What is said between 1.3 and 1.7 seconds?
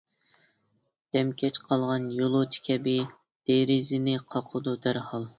كەچ